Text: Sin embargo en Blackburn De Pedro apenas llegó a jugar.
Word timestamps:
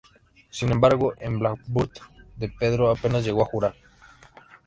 Sin 0.49 0.71
embargo 0.71 1.13
en 1.19 1.37
Blackburn 1.37 1.91
De 2.35 2.49
Pedro 2.49 2.89
apenas 2.89 3.23
llegó 3.23 3.43
a 3.43 3.45
jugar. 3.45 3.75